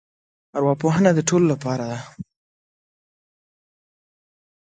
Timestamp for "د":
1.15-1.19